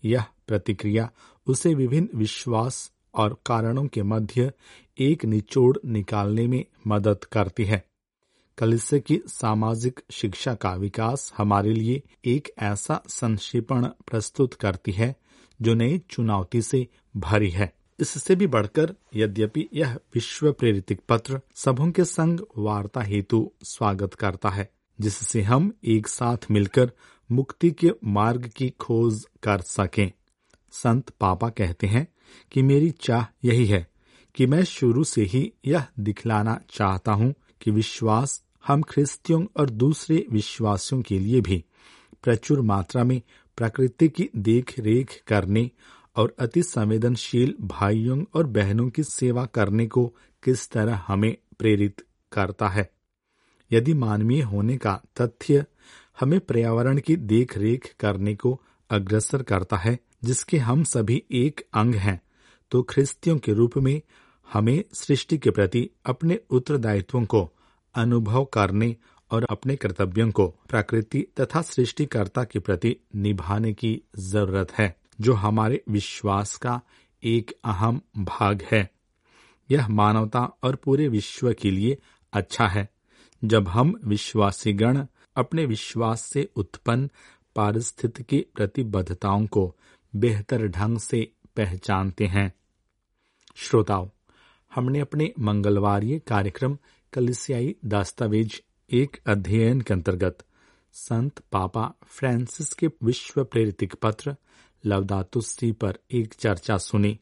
यह 0.04 0.25
प्रतिक्रिया 0.49 1.11
उसे 1.46 1.75
विभिन्न 1.75 2.08
विश्वास 2.14 2.92
और 3.14 3.40
कारणों 3.46 3.87
के 3.87 4.02
मध्य 4.02 4.52
एक 4.99 5.25
निचोड़ 5.25 5.78
निकालने 5.85 6.46
में 6.46 6.64
मदद 6.87 7.25
करती 7.25 7.64
है। 7.64 7.91
कलिस्य 8.62 9.00
की 9.00 9.21
सामाजिक 9.26 10.00
शिक्षा 10.11 10.54
का 10.54 10.75
विकास 10.75 11.33
हमारे 11.37 11.73
लिए 11.73 12.02
एक 12.25 12.52
ऐसा 12.59 13.02
संक्षेपण 13.09 13.85
प्रस्तुत 13.85 14.54
करती 14.54 14.92
है, 14.92 15.16
जो 15.62 15.75
नई 15.75 15.99
चुनौती 16.11 16.62
से 16.62 16.87
भरी 17.16 17.50
है। 17.50 17.73
इससे 18.00 18.37
भी 18.37 18.47
बढ़कर 18.47 18.95
यद्यपि 19.14 19.69
यह 19.75 19.95
विश्व 19.95 20.52
प्रेरित 20.52 21.00
पत्र 21.09 21.40
सबों 21.54 21.90
के 21.90 22.04
संग 22.04 22.40
वार्ता 22.59 23.00
हेतु 23.00 23.52
स्वागत 23.64 24.14
करता 24.14 24.49
है, 24.49 24.71
जिससे 25.00 25.42
हम 25.42 25.73
एक 25.85 26.09
साथ 26.09 26.37
मिलकर 26.50 26.92
मुक्ति 27.33 27.71
के 27.71 27.90
मार्ग 28.04 28.50
की 28.57 28.71
खोज 28.71 29.26
कर 29.42 29.61
सकें। 29.61 30.12
संत 30.73 31.11
पापा 31.11 31.49
कहते 31.49 31.87
हैं 31.87 32.09
कि 32.52 32.62
मेरी 32.62 32.90
चाह 32.90 33.26
यही 33.45 33.66
है 33.66 33.87
कि 34.35 34.47
मैं 34.47 34.64
शुरू 34.64 35.04
से 35.04 35.23
ही 35.23 35.52
यह 35.66 35.87
दिखलाना 36.00 36.61
चाहता 36.71 37.12
हूँ 37.12 37.35
कि 37.61 37.71
विश्वास 37.71 38.42
हम 38.66 38.83
ख्रिस्तियों 38.83 39.45
और 39.57 39.71
दूसरे 39.71 40.25
विश्वासियों 40.31 41.02
के 41.02 41.19
लिए 41.19 41.40
भी 41.40 41.64
प्रचुर 42.23 42.61
मात्रा 42.61 43.04
में 43.04 43.21
प्रकृति 43.57 44.09
की 44.09 44.28
देख 44.37 44.78
रेख 44.78 45.23
करने 45.26 45.71
और 46.16 46.35
अति 46.38 46.62
संवेदनशील 46.62 47.54
भाइयों 47.61 48.25
और 48.35 48.47
बहनों 48.47 48.88
की 48.90 49.02
सेवा 49.02 49.45
करने 49.47 49.87
को 49.87 50.07
किस 50.42 50.71
तरह 50.71 51.04
हमें 51.07 51.37
प्रेरित 51.59 52.04
करता 52.33 52.69
है? 52.69 52.90
यदि 53.71 53.95
मानवीय 53.95 54.42
होने 54.42 54.76
का 54.76 55.00
तथ्य 55.21 55.64
हमें 56.21 56.40
पर्यावरण 56.40 56.99
की 56.99 57.16
देख 57.16 57.57
रेख 57.59 57.95
करने 58.00 58.35
को 58.35 58.61
अग्रसर 58.90 59.42
करता 59.42 59.76
है, 59.76 59.99
जिसके 60.25 60.59
हम 60.59 60.85
सभी 60.85 61.23
एक 61.33 61.61
अंग 61.75 61.95
हैं 61.95 62.21
तो 62.71 62.83
ख्रिस्तियों 62.83 63.38
के 63.38 63.52
रूप 63.52 63.76
में 63.76 64.00
हमें 64.52 64.85
सृष्टि 64.95 65.38
के 65.38 65.50
प्रति 65.50 65.90
अपने 66.07 66.38
उत्तरदायित्वों 66.50 67.25
को 67.25 67.50
अनुभव 67.94 68.44
करने 68.44 68.96
और 69.30 69.46
अपने 69.50 69.76
कर्तव्यों 69.76 70.30
को 70.30 70.49
प्रकृति 70.49 71.26
तथा 71.40 71.62
सृष्टिकर्ता 71.62 72.44
के 72.44 72.58
प्रति 72.58 72.96
निभाने 73.14 73.72
की 73.72 74.02
ज़रूरत 74.18 74.72
है, 74.72 74.96
जो 75.20 75.32
हमारे 75.32 75.84
विश्वास 75.88 76.56
का 76.56 76.80
एक 77.25 77.58
अहम 77.64 78.00
भाग 78.18 78.62
है। 78.72 78.90
यह 79.70 79.88
मानवता 79.88 80.40
और 80.62 80.76
पूरे 80.76 81.08
विश्व 81.08 81.52
के 81.52 81.70
लिए 81.70 81.99
अच्छा 82.32 82.66
है। 82.66 82.88
जब 83.44 83.68
हम 83.68 84.00
विश्वासी 84.04 84.72
गण 84.72 85.06
अपने 85.37 85.66
विश्वास 85.66 86.20
से 86.20 86.50
उत्पन्न 86.56 87.11
पारिस्थितिकी 87.56 88.46
प्रतिबद्धताओं 88.54 89.46
को 89.46 89.76
बेहतर 90.16 90.66
ढंग 90.66 90.99
से 90.99 91.32
पहचानते 91.56 92.26
हैं। 92.26 92.54
श्रोताओं, 93.56 94.08
हमने 94.75 95.00
अपने 95.00 95.32
मंगलवार 95.40 96.00
कार्यक्रम 96.04 96.78
कलिसियाई 97.12 97.76
दस्तावेज़ 97.85 98.61
एक 98.90 99.16
अध्ययन 99.26 99.81
के 99.81 99.95
अंतर्गत 99.95 100.38
संत 100.92 101.38
पापा 101.52 101.95
फ्रांसिस 102.07 102.73
के 102.73 102.87
विश्व 103.02 103.45
प्रेरित 103.45 103.95
पत्र 103.95 104.37
लवदातुस्सी 104.87 105.73
पर 105.73 105.99
एक 106.11 106.35
चर्चा 106.35 106.78
सुनी। 106.78 107.21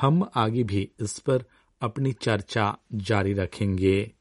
हम 0.00 0.30
आगे 0.34 0.62
भी 0.62 0.90
इस 1.00 1.18
पर 1.18 1.44
अपनी 1.80 2.12
चर्चा 2.12 2.78
जारी 2.94 3.32
रखेंगे। 3.32 4.12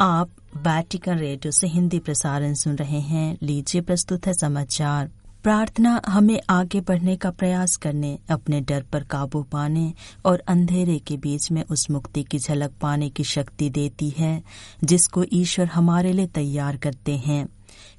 आप 0.00 0.30
वैटिकन 0.56 1.18
रेडियो 1.18 1.50
से 1.50 1.66
हिंदी 1.66 1.98
प्रसारण 1.98 2.54
सुन 2.54 2.76
रहे 2.76 3.00
हैं। 3.00 3.38
लीजिए 3.42 3.80
प्रस्तुत 3.80 4.26
है 4.26 4.32
समाचार। 4.32 5.10
प्रार्थना 5.42 6.00
हमें 6.08 6.40
आगे 6.50 6.80
बढ़ने 6.80 7.16
का 7.16 7.30
प्रयास 7.30 7.76
करने, 7.76 8.18
अपने 8.30 8.60
डर 8.60 8.82
पर 8.82 9.04
काबू 9.04 9.42
पाने 9.42 9.92
और 10.24 10.42
अंधेरे 10.48 10.98
के 10.98 11.16
बीच 11.16 11.50
में 11.52 11.64
उस 11.64 11.90
मुक्ति 11.90 12.22
की 12.22 12.38
झलक 12.38 12.72
पाने 12.80 13.10
की 13.10 13.24
शक्ति 13.24 13.70
देती 13.70 14.10
है, 14.10 14.42
जिसको 14.84 15.24
ईश्वर 15.32 15.66
हमारे 15.66 16.12
लिए 16.12 16.26
तैयार 16.26 16.76
करते 16.76 17.16
हैं। 17.16 17.46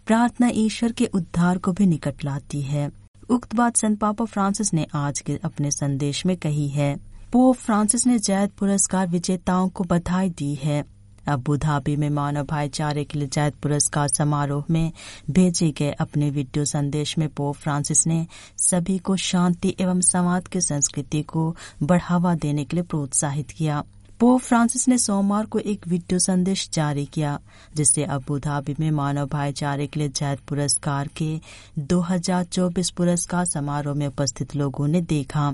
प्रार्थना 0.05 0.49
ईश्वर 0.53 0.91
के 0.91 1.05
उद्धार 1.05 1.57
को 1.57 1.71
भी 1.71 1.85
निकट 1.85 2.25
लाती 2.25 2.61
है। 2.61 2.91
उक्त 3.29 3.55
बात 3.55 3.77
संत 3.77 3.99
पापा 3.99 4.25
फ्रांसिस 4.25 4.73
ने 4.73 4.87
आज 4.93 5.19
के 5.19 5.39
अपने 5.43 5.71
संदेश 5.71 6.25
में 6.25 6.37
कही 6.37 6.69
है। 6.69 6.97
पोप 7.31 7.55
फ्रांसिस 7.55 8.07
ने 8.07 8.19
जैद 8.19 8.49
पुरस्कार 8.49 9.07
विजेताओं 9.07 9.69
को 9.69 9.83
बधाई 9.83 10.29
दी 10.29 10.55
है। 10.55 10.94
अबू 11.27 11.57
धाबी 11.57 11.95
में 11.95 12.09
मानव 12.09 12.45
भाईचारे 12.45 13.03
के 13.03 13.19
लिए 13.19 13.27
जैद 13.27 13.53
पुरस्कार 13.53 14.07
समारोह 14.07 14.63
में 14.69 14.91
भेजे 15.29 15.71
गए 15.71 15.91
अपने 15.91 16.29
वीडियो 16.29 16.65
संदेश 16.65 17.17
में 17.17 17.27
पोप 17.29 17.55
फ्रांसिस 17.55 18.05
ने 18.07 18.25
सभी 18.57 18.97
को 18.97 19.15
शांति 19.15 19.75
एवं 19.79 20.01
समाज 20.01 20.47
की 20.47 20.61
संस्कृति 20.61 21.21
को 21.23 21.55
बढ़ावा 21.83 22.35
देने 22.35 22.65
के 22.65 22.77
लिए 22.77 22.83
प्रोत्साहित 22.83 23.51
किया। 23.51 23.83
पोप 24.19 24.41
फ्रांसिस 24.41 24.87
ने 24.87 24.97
सोमवार 24.97 25.45
को 25.45 25.59
एक 25.59 25.87
वीडियो 25.87 26.19
संदेश 26.19 26.69
जारी 26.73 27.05
किया 27.05 27.39
जिसे 27.75 28.03
अबू 28.03 28.39
धाबी 28.39 28.75
में 28.79 28.91
मानव 28.91 29.27
भाईचारे 29.27 29.87
के 29.87 29.99
लिए 29.99 30.09
जैद 30.09 30.39
पुरस्कार 30.47 31.09
के 31.17 31.39
2024 31.79 32.89
पुरस्कार 32.89 33.45
समारोह 33.45 33.95
में 33.95 34.07
उपस्थित 34.07 34.55
लोगों 34.55 34.87
ने 34.87 35.01
देखा। 35.01 35.53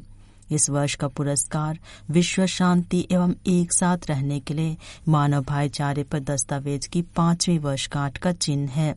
इस 0.52 0.70
वर्ष 0.70 0.96
का 0.96 1.08
पुरस्कार 1.08 1.80
विश्व 2.10 2.46
शांति 2.46 3.08
एवं 3.12 3.34
एक 3.48 3.74
साथ 3.74 3.98
रहने 4.10 4.40
के 4.40 4.54
लिए 4.54 4.78
मानव 5.08 5.44
भाईचारे 5.44 6.04
पर 6.04 6.20
दस्तावेज़ 6.20 6.90
की 6.90 7.02
पांचवी 7.02 7.58
वर्षगांठ 7.58 8.18
का 8.18 8.32
चिन्ह 8.32 8.72
है, 8.72 8.96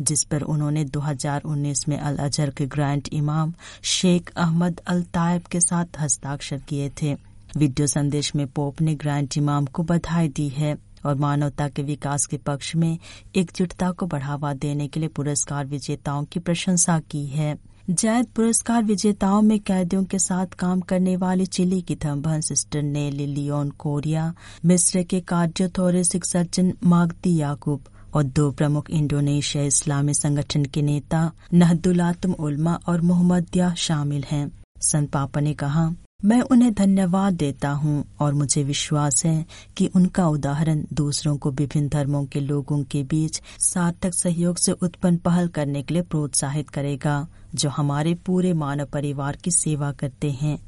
जिस 0.00 0.24
पर 0.24 0.42
उन्होंने 0.42 0.84
2019 0.84 1.88
में 1.88 1.98
अल 1.98 2.16
अजहर 2.16 2.50
के 2.50 2.66
ग्रैंड 2.66 3.08
इमाम 3.12 3.54
शेख 3.82 4.32
अहमद 4.36 4.80
अल 4.86 5.02
तायब 5.02 5.42
के 5.42 5.60
साथ 5.60 6.00
हस्ताक्षर 6.00 6.58
किए 6.58 6.90
थे। 7.02 7.14
वीडियो 7.56 7.86
संदेश 7.86 8.34
में 8.34 8.46
पोप 8.46 8.80
ने 8.80 8.94
ग्रैंड 8.94 9.28
इमाम 9.36 9.66
को 9.66 9.82
बधाई 9.82 10.28
दी 10.28 10.48
है 10.48 10.76
और 11.06 11.14
मानवता 11.14 11.68
के 11.68 11.82
विकास 11.82 12.26
के 12.26 12.36
पक्ष 12.36 12.74
में 12.76 12.98
एकजुटता 13.36 13.90
को 13.90 14.06
बढ़ावा 14.06 14.52
देने 14.54 14.88
के 14.88 15.00
लिए 15.00 15.08
पुरस्कार 15.08 15.66
विजेताओं 15.66 16.24
की 16.24 16.40
प्रशंसा 16.40 16.98
की 17.00 17.26
है। 17.26 17.56
जैद 17.90 18.26
पुरस्कार 18.26 18.82
विजेताओं 18.84 19.42
में 19.42 19.58
कैदियों 19.60 20.04
के 20.04 20.18
साथ 20.18 20.54
काम 20.58 20.80
करने 20.80 21.16
वाली 21.16 21.44
चिली 21.46 21.80
की 21.80 21.94
थम्बन 21.96 22.40
सिस्टर 22.40 22.82
ने 22.82 23.10
लिलियोन 23.10 23.68
कोरिया, 23.70 24.32
मिस्र 24.64 25.02
के 25.02 25.20
कार्डियोथोरेसिक 25.20 26.24
सर्जन 26.24 26.72
मागदी 26.84 27.36
याकूब 27.36 27.84
और 28.14 28.22
दो 28.22 28.50
प्रमुख 28.50 28.90
इंडोनेशिया 28.90 29.64
इस्लामी 29.64 30.14
संगठन 30.14 30.64
के 30.64 30.82
नेता 30.82 31.30
नहदुलातम 31.54 32.32
उलमा 32.32 32.78
और 32.88 33.00
मोहम्मद 33.00 33.56
या 33.56 33.72
शामिल 33.74 34.24
हैं। 34.30 34.50
संत 34.82 35.10
पापा 35.10 35.40
ने 35.40 35.54
कहा 35.54 35.90
मैं 36.24 36.40
उन्हें 36.40 36.72
धन्यवाद 36.74 37.34
देता 37.34 37.70
हूँ 37.70 38.04
और 38.20 38.34
मुझे 38.34 38.62
विश्वास 38.64 39.22
है 39.26 39.44
कि 39.76 39.86
उनका 39.86 40.26
उदाहरण 40.28 40.82
दूसरों 40.92 41.36
को 41.36 41.50
विभिन्न 41.50 41.88
धर्मों 41.88 42.24
के 42.26 42.40
लोगों 42.40 42.82
के 42.84 43.02
बीच 43.02 43.40
सार्थक 43.58 44.14
सहयोग 44.14 44.56
से 44.56 44.72
उत्पन्न 44.72 45.16
पहल 45.16 45.48
करने 45.48 45.82
के 45.82 45.94
लिए 45.94 46.02
प्रोत्साहित 46.02 46.68
करेगा, 46.68 47.26
जो 47.54 47.68
हमारे 47.68 48.14
पूरे 48.14 48.52
मानव 48.52 48.86
परिवार 48.86 49.36
की 49.36 49.50
सेवा 49.50 49.92
करते 49.92 50.30
हैं। 50.30 50.58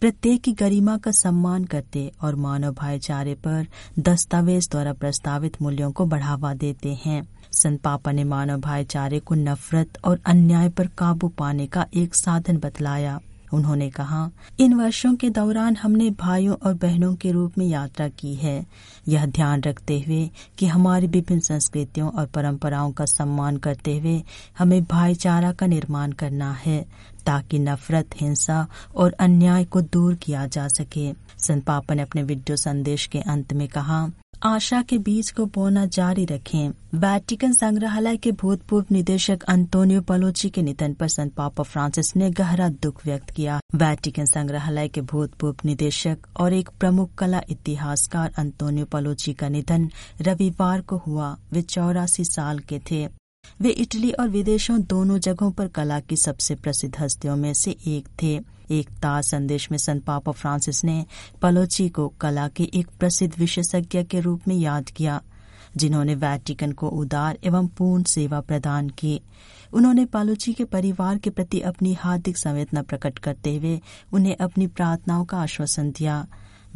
प्रत्येक 0.00 0.42
की 0.42 0.52
गरिमा 0.52 0.96
का 0.96 1.10
सम्मान 1.10 1.64
करते 1.64 2.12
और 2.22 2.34
मानव 2.34 2.72
भाईचारे 2.72 3.34
पर 3.34 3.66
दस्तावेज़ 3.98 4.70
द्वारा 4.70 4.92
प्रस्तावित 4.92 5.62
मूल्यों 5.62 5.92
को 5.92 6.06
बढ़ावा 6.06 6.54
देते 6.54 6.98
हैं। 7.04 7.22
संत 7.52 7.80
पापा 7.80 8.12
ने 8.12 8.24
मानव 8.24 8.60
भाईचारे 8.60 9.20
को 9.20 9.34
नफरत 9.34 9.98
और 10.04 10.20
अन्याय 10.26 10.68
पर 10.68 10.86
काबू 10.86 11.28
पाने 11.28 11.66
का 11.66 11.86
एक 11.94 12.14
साधन 12.14 12.56
बतलाया। 12.56 13.20
उन्होंने 13.52 13.90
कहा, 13.90 14.30
इन 14.58 14.74
वर्षों 14.74 15.14
के 15.14 15.30
दौरान 15.30 15.76
हमने 15.76 16.10
भाइयों 16.10 16.56
और 16.56 16.74
बहनों 16.74 17.14
के 17.14 17.30
रूप 17.30 17.58
में 17.58 17.66
यात्रा 17.66 18.08
की 18.08 18.34
है। 18.34 18.66
यह 19.08 19.26
ध्यान 19.26 19.60
रखते 19.60 20.00
हुए 20.00 20.30
कि 20.58 20.66
हमारी 20.66 21.06
विभिन्न 21.06 21.40
संस्कृतियों 21.40 22.10
और 22.10 22.26
परंपराओं 22.26 22.92
का 22.92 23.04
सम्मान 23.04 23.56
करते 23.56 23.98
हुए 23.98 24.22
हमें 24.58 24.84
भाईचारा 24.84 25.52
का 25.52 25.66
निर्माण 25.66 26.12
करना 26.12 26.52
है, 26.52 26.86
ताकि 27.26 27.58
नफरत, 27.58 28.06
हिंसा 28.20 28.66
और 28.96 29.12
अन्याय 29.12 29.64
को 29.64 29.80
दूर 29.80 30.14
किया 30.14 30.46
जा 30.46 30.68
सके। 30.68 31.12
संत 31.38 31.64
पापा 31.64 31.94
ने 31.94 32.02
अपने 32.02 32.22
वीडियो 32.22 32.56
संदेश 32.56 33.06
के 33.06 33.18
अंत 33.18 33.52
में 33.52 33.68
कहा 33.68 34.10
आशा 34.42 34.82
के 34.82 34.98
बीज 34.98 35.30
को 35.30 35.46
बोना 35.46 35.86
जारी 35.86 36.24
रखें। 36.24 36.70
वैटिकन 36.94 37.52
संग्रहालय 37.52 38.16
के 38.16 38.32
भूतपूर्व 38.32 38.86
निदेशक 38.90 39.42
अंतोनियो 39.42 40.00
पलोची 40.00 40.50
के 40.50 40.62
निधन 40.62 40.92
पर 40.94 41.08
संत 41.08 41.34
पापा 41.34 41.62
फ्रांसिस 41.62 42.16
ने 42.16 42.30
गहरा 42.30 42.68
दुख 42.68 43.04
व्यक्त 43.04 43.30
किया। 43.30 43.60
वैटिकन 43.74 44.24
संग्रहालय 44.24 44.88
के 44.88 45.00
भूतपूर्व 45.00 45.56
निदेशक 45.64 46.18
और 46.36 46.52
एक 46.52 46.68
प्रमुख 46.80 47.14
कला 47.14 47.42
इतिहासकार 47.48 48.32
अंतोनियो 48.38 48.84
पलोची 48.84 49.32
का 49.32 49.48
निधन 49.48 49.90
रविवार 50.20 50.80
को 50.80 50.96
हुआ। 50.96 51.36
वे 51.52 51.62
चौरासी 51.62 52.24
साल 52.24 52.58
के 52.58 52.78
थे। 52.90 53.08
वे 53.60 53.70
इटली 53.70 54.10
और 54.10 54.28
विदेशों 54.28 54.80
दोनों 54.82 55.18
जगहों 55.18 55.50
पर 55.50 55.68
कला 55.68 56.00
की 56.00 56.16
सबसे 56.16 56.54
प्रसिद्ध 56.54 56.94
हस्तियों 56.98 57.36
में 57.36 57.54
से 57.54 57.70
एक 57.70 58.08
थे। 58.22 58.57
एक 58.70 58.88
ताज 58.88 59.24
संदेश 59.24 59.70
में 59.70 59.78
संत 59.78 60.04
पापा 60.04 60.32
फ्रांसिस 60.32 60.84
ने 60.84 61.04
पलोची 61.42 61.88
को 61.88 62.08
कला 62.20 62.48
के 62.48 62.64
एक 62.74 62.88
प्रसिद्ध 63.00 63.34
विशेषज्ञ 63.38 64.04
के 64.04 64.20
रूप 64.20 64.48
में 64.48 64.56
याद 64.56 64.90
किया, 64.90 65.20
जिन्होंने 65.76 66.14
वैटिकन 66.14 66.72
को 66.72 66.88
उदार 66.88 67.38
एवं 67.44 67.66
पूर्ण 67.68 68.02
सेवा 68.02 68.40
प्रदान 68.40 68.88
की। 68.88 69.20
उन्होंने 69.72 70.04
पालुची 70.04 70.52
के 70.52 70.64
परिवार 70.64 71.18
के 71.18 71.30
प्रति 71.30 71.60
अपनी 71.60 71.92
हार्दिक 71.94 72.38
संवेदना 72.38 72.82
प्रकट 72.82 73.18
करते 73.18 73.56
हुए 73.56 73.80
उन्हें 74.12 74.36
अपनी 74.36 74.66
प्रार्थनाओं 74.66 75.24
का 75.24 75.38
आश्वासन 75.38 75.90
दिया। 75.90 76.26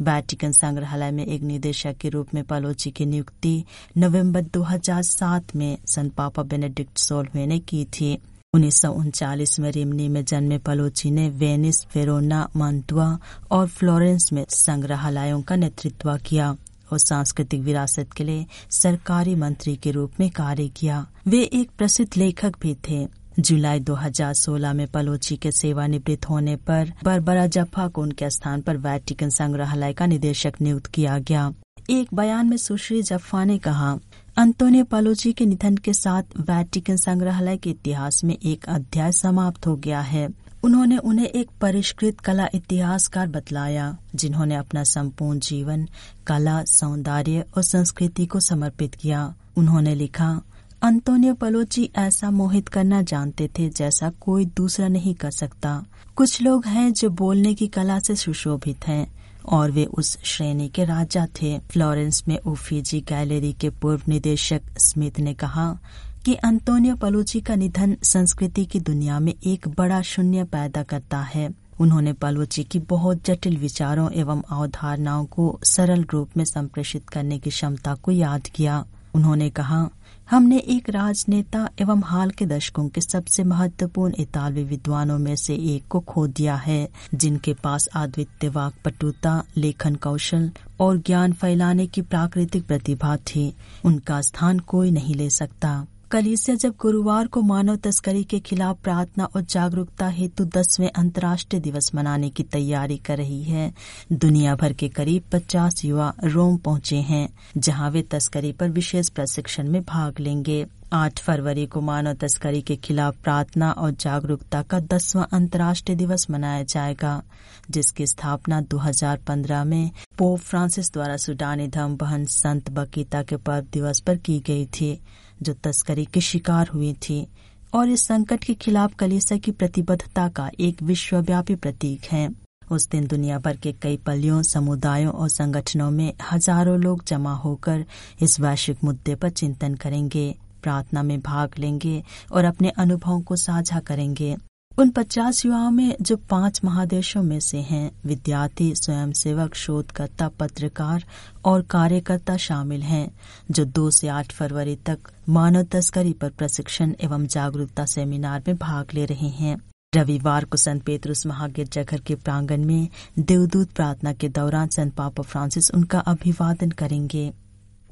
वैटिकन 0.01 0.51
संग्रहालय 0.51 1.11
में 1.11 1.25
एक 1.25 1.41
निदेशक 1.41 1.97
के 1.97 2.09
रूप 2.09 2.33
में 2.33 2.43
पालोची 2.43 2.91
की 2.91 3.05
नियुक्ति 3.05 3.63
नवंबर 3.97 4.41
2007 4.41 5.55
में 5.55 5.77
संत 5.85 6.13
पापा 6.13 6.43
बेनेडिक्ट 6.43 6.97
सोलवे 6.97 7.45
ने 7.45 7.59
की 7.59 7.85
थी। 7.85 8.17
उन्नीस 8.55 9.59
में 9.59 9.71
रिमनी 9.71 10.07
में 10.07 10.25
जन्मे 10.25 10.57
पलोची 10.57 11.11
ने 11.11 11.29
वेनिस 11.29 11.85
फेरोना 11.85 12.49
मंतुआ 12.55 13.19
और 13.51 13.67
फ्लोरेंस 13.67 14.29
में 14.33 14.45
संग्रहालयों 14.49 15.41
का 15.41 15.55
नेतृत्व 15.55 16.17
किया 16.17 16.57
और 16.91 16.99
सांस्कृतिक 16.99 17.61
विरासत 17.61 18.11
के 18.11 18.23
लिए 18.23 18.45
सरकारी 18.71 19.35
मंत्री 19.35 19.75
के 19.75 19.91
रूप 19.91 20.11
में 20.19 20.29
कार्य 20.29 20.67
किया। 20.67 21.07
वे 21.27 21.41
एक 21.43 21.71
प्रसिद्ध 21.77 22.17
लेखक 22.17 22.53
भी 22.61 22.77
थे। 22.89 23.07
जुलाई 23.39 23.79
2016 23.79 24.73
में 24.73 24.87
पलोची 24.87 25.37
के 25.37 25.51
सेवानिवृत्त 25.51 26.29
होने 26.29 26.55
पर 26.55 26.93
बरबरा 27.03 27.47
जफ्फा 27.47 27.87
को 27.87 28.01
उनके 28.01 28.29
स्थान 28.29 28.61
पर 28.61 28.77
वैटिकन 28.77 29.29
संग्रहालय 29.29 29.93
का 29.93 30.05
निदेशक 30.05 30.53
नियुक्त 30.61 30.85
किया 30.85 31.19
गया। 31.19 31.53
एक 31.89 32.13
बयान 32.13 32.49
में 32.49 32.57
सुश्री 32.57 33.01
जफ्फा 33.01 33.43
ने 33.43 33.57
कहा 33.57 33.97
अंतोनियो 34.37 34.85
पलोची 34.85 35.33
के 35.33 35.45
निधन 35.45 35.77
के 35.77 35.93
साथ 35.93 36.23
वैटिकन 36.39 36.95
संग्रहालय 36.95 37.57
के 37.57 37.69
इतिहास 37.69 38.23
में 38.23 38.37
एक 38.43 38.65
अध्याय 38.65 39.11
समाप्त 39.11 39.67
हो 39.67 39.75
गया 39.75 40.01
है। 40.01 40.29
उन्होंने 40.63 40.97
उन्हें 40.97 41.25
एक 41.25 41.49
परिष्कृत 41.61 42.19
कला 42.19 42.47
इतिहासकार 42.53 43.27
बतलाया, 43.27 43.97
जिन्होंने 44.15 44.55
अपना 44.55 44.83
संपूर्ण 44.83 45.39
जीवन, 45.39 45.87
कला, 46.27 46.63
सौंदर्य 46.63 47.45
और 47.57 47.63
संस्कृति 47.63 48.25
को 48.25 48.39
समर्पित 48.39 48.95
किया। 48.95 49.35
उन्होंने 49.57 49.95
लिखा, 49.95 50.41
अंतोनियो 50.81 51.33
पलोची 51.33 51.89
ऐसा 51.95 52.31
मोहित 52.31 52.69
करना 52.69 53.01
जानते 53.01 53.49
थे 53.59 53.69
जैसा 53.69 54.09
कोई 54.09 54.45
दूसरा 54.45 54.87
नहीं 54.87 55.15
कर 55.15 55.31
सकता। 55.31 55.85
कुछ 56.15 56.41
लोग 56.41 56.65
हैं 56.65 56.93
जो 56.93 57.09
बोलने 57.09 57.53
की 57.53 57.67
कला 57.67 57.99
से 57.99 58.15
सुशोभित 58.15 58.87
हैं। 58.87 59.22
और 59.45 59.71
वे 59.71 59.85
उस 59.85 60.17
श्रेणी 60.23 60.69
के 60.69 60.85
राजा 60.85 61.25
थे। 61.25 61.59
फ्लोरेंस 61.59 62.23
में 62.27 62.37
उफीजी 62.37 63.01
गैलरी 63.01 63.53
के 63.53 63.69
पूर्व 63.69 64.01
निदेशक 64.07 64.61
स्मिथ 64.77 65.19
ने 65.19 65.33
कहा 65.33 65.77
कि 66.25 66.33
अंतोनियो 66.33 66.95
पलोची 66.95 67.41
का 67.41 67.55
निधन 67.55 67.97
संस्कृति 68.03 68.65
की 68.65 68.79
दुनिया 68.79 69.19
में 69.19 69.33
एक 69.45 69.67
बड़ा 69.67 70.01
शून्य 70.01 70.43
पैदा 70.43 70.83
करता 70.83 71.21
है। 71.21 71.49
उन्होंने 71.79 72.13
पलोची 72.13 72.63
की 72.63 72.79
बहुत 72.79 73.25
जटिल 73.25 73.57
विचारों 73.57 74.11
एवं 74.11 74.41
अवधारणाओं 74.49 75.25
को 75.25 75.59
सरल 75.63 76.05
रूप 76.11 76.29
में 76.37 76.45
संप्रेषित 76.45 77.09
करने 77.09 77.39
की 77.39 77.49
क्षमता 77.49 77.95
को 77.95 78.11
याद 78.11 78.41
किया। 78.41 78.85
उन्होंने 79.13 79.49
कहा 79.49 79.89
हमने 80.29 80.57
एक 80.57 80.89
राजनेता 80.89 81.69
एवं 81.81 82.01
हाल 82.03 82.29
के 82.29 82.45
दशकों 82.45 82.87
के 82.89 83.01
सबसे 83.01 83.43
महत्वपूर्ण 83.43 84.13
इतालवी 84.19 84.63
विद्वानों 84.63 85.17
में 85.17 85.35
से 85.35 85.55
एक 85.55 85.87
को 85.87 85.99
खो 85.99 86.27
दिया 86.27 86.55
है, 86.55 86.89
जिनके 87.15 87.53
पास 87.53 87.87
अद्वितीय 87.95 88.49
वाक 88.49 88.73
पटुता 88.85 89.43
लेखन 89.57 89.95
कौशल 89.95 90.51
और 90.79 90.97
ज्ञान 90.97 91.33
फैलाने 91.33 91.87
की 91.87 92.01
प्राकृतिक 92.01 92.67
प्रतिभा 92.67 93.17
थी। 93.17 93.55
उनका 93.85 94.21
स्थान 94.21 94.59
कोई 94.59 94.91
नहीं 94.91 95.15
ले 95.15 95.29
सकता। 95.29 95.85
कलीसिया, 96.13 96.55
जब 96.55 96.73
गुरुवार 96.79 97.27
को 97.27 97.41
मानव 97.41 97.75
तस्करी 97.75 98.23
के 98.23 98.39
खिलाफ 98.39 98.77
प्रार्थना 98.83 99.25
और 99.25 99.41
जागरूकता 99.41 100.07
हेतु 100.07 100.45
दसवें 100.45 100.89
अंतर्राष्ट्रीय 100.89 101.61
दिवस 101.61 101.89
मनाने 101.95 102.29
की 102.29 102.43
तैयारी 102.43 102.97
कर 102.97 103.17
रही 103.17 103.43
है, 103.43 103.73
दुनिया 104.11 104.55
भर 104.55 104.73
के 104.73 104.89
करीब 104.89 105.23
50 105.31 105.85
युवा 105.85 106.13
रोम 106.23 106.57
पहुँचे 106.57 106.95
हैं, 106.95 107.29
जहाँ 107.57 107.89
वे 107.91 108.01
तस्करी 108.01 108.51
पर 108.51 108.69
विशेष 108.69 109.09
प्रशिक्षण 109.09 109.69
में 109.69 109.81
भाग 109.83 110.19
लेंगे। 110.19 110.65
8 110.93 111.19
फरवरी 111.19 111.65
को 111.65 111.81
मानव 111.81 112.13
तस्करी 112.13 112.61
के 112.61 112.75
खिलाफ 112.75 113.15
प्रार्थना 113.23 113.71
और 113.71 113.91
जागरूकता 113.91 114.61
का 114.61 114.79
दसवां 114.79 115.25
अंतर्राष्ट्रीय 115.33 115.97
दिवस 115.97 116.27
मनाया 116.29 116.63
जाएगा, 116.63 117.21
जिसकी 117.69 118.07
स्थापना 118.07 118.61
2015 118.61 119.63
में 119.63 119.91
पोप 120.17 120.39
फ्रांसिस 120.39 120.93
द्वारा 120.93 121.17
सुडानी 121.17 121.67
धर्म 121.67 121.97
बहन 121.97 122.25
संत 122.25 122.69
बकीता 122.69 123.23
के 123.23 123.37
पर्व 123.37 123.65
दिवस 123.73 123.99
पर 123.99 124.17
की 124.17 124.39
गई 124.39 124.65
थी। 124.65 124.99
जो 125.43 125.53
तस्करी 125.63 126.05
के 126.05 126.21
शिकार 126.21 126.67
हुए 126.67 126.93
थे 127.09 127.25
और 127.73 127.89
इस 127.89 128.05
संकट 128.07 128.43
के 128.43 128.53
खिलाफ 128.53 128.93
कलीसिया 128.95 129.37
की 129.39 129.51
प्रतिबद्धता 129.51 130.27
का 130.29 130.49
एक 130.59 130.81
विश्वव्यापी 130.83 131.55
प्रतीक 131.55 132.05
है। 132.11 132.29
उस 132.71 132.87
दिन 132.89 133.07
दुनिया 133.07 133.37
भर 133.39 133.57
के 133.57 133.71
कई 133.73 133.97
पलियों, 133.97 134.41
समुदायों 134.43 135.11
और 135.11 135.29
संगठनों 135.29 135.89
में 135.91 136.13
हज़ारों 136.31 136.77
लोग 136.79 137.03
जमा 137.07 137.33
होकर 137.35 137.85
इस 138.21 138.39
वैश्विक 138.39 138.83
मुद्दे 138.83 139.15
पर 139.15 139.29
चिंतन 139.31 139.75
करेंगे, 139.75 140.35
प्रार्थना 140.63 141.03
में 141.03 141.19
भाग 141.19 141.59
लेंगे 141.59 142.01
और 142.31 142.45
अपने 142.45 142.69
अनुभवों 142.69 143.21
को 143.21 143.35
साझा 143.35 143.79
करेंगे। 143.79 144.35
उन 144.79 144.89
पचास 144.89 145.45
युवाओं 145.45 145.71
में 145.71 145.95
जो 146.01 146.17
पाँच 146.17 146.61
महादेशों 146.63 147.23
में 147.23 147.39
से 147.39 147.57
हैं, 147.57 147.91
विद्यार्थी, 148.05 148.75
स्वयंसेवक, 148.75 149.55
शोधकर्ता, 149.55 150.27
पत्रकार 150.27 151.03
और 151.45 151.61
कार्यकर्ता 151.61 152.37
शामिल 152.37 152.81
हैं, 152.81 153.11
जो 153.51 153.65
दो 153.65 153.91
से 153.91 154.07
आठ 154.07 154.31
फरवरी 154.31 154.75
तक 154.75 154.99
मानव 155.29 155.63
तस्करी 155.63 156.13
पर 156.13 156.29
प्रशिक्षण 156.29 156.95
एवं 157.01 157.27
जागरूकता 157.27 157.85
सेमिनार 157.85 158.43
में 158.47 158.57
भाग 158.57 158.87
ले 158.93 159.05
रहे 159.05 159.27
हैं। 159.27 159.57
रविवार 159.95 160.45
को 160.45 160.57
संत 160.57 160.83
पेतरुस 160.83 161.25
महागिरजाघर 161.25 161.99
के 161.99 162.15
प्रांगण 162.15 162.63
में 162.63 162.87
देवदूत 163.19 163.71
प्रार्थना 163.71 164.13
के 164.13 164.29
दौरान 164.29 164.67
संत 164.67 164.93
पापा 164.93 165.23
फ्रांसिस 165.23 165.71
उनका 165.71 165.99
अभिवादन 165.99 166.71
करेंगे। 166.71 167.33